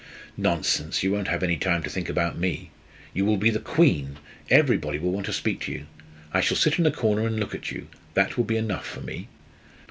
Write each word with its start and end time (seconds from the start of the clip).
"Nonsense, 0.35 1.03
you 1.03 1.11
won't 1.11 1.27
have 1.27 1.43
any 1.43 1.57
time 1.57 1.83
to 1.83 1.89
think 1.91 2.09
about 2.09 2.35
me. 2.35 2.71
You 3.13 3.23
will 3.23 3.37
be 3.37 3.51
the 3.51 3.59
queen 3.59 4.17
everybody 4.49 4.97
will 4.97 5.11
want 5.11 5.27
to 5.27 5.31
speak 5.31 5.59
to 5.61 5.71
you. 5.71 5.85
I 6.33 6.41
shall 6.41 6.57
sit 6.57 6.79
in 6.79 6.87
a 6.87 6.91
corner 6.91 7.27
and 7.27 7.39
look 7.39 7.53
at 7.53 7.69
you 7.69 7.87
that 8.15 8.35
will 8.35 8.43
be 8.45 8.57
enough 8.57 8.87
for 8.87 9.01
me." 9.01 9.27